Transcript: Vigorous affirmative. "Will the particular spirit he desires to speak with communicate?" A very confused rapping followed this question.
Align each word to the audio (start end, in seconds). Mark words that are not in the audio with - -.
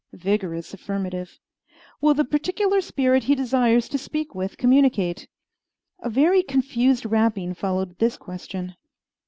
Vigorous 0.13 0.73
affirmative. 0.73 1.37
"Will 2.01 2.15
the 2.15 2.25
particular 2.25 2.81
spirit 2.81 3.25
he 3.25 3.35
desires 3.35 3.87
to 3.89 3.99
speak 3.99 4.33
with 4.33 4.57
communicate?" 4.57 5.27
A 5.99 6.09
very 6.09 6.41
confused 6.41 7.05
rapping 7.05 7.53
followed 7.53 7.99
this 7.99 8.17
question. 8.17 8.73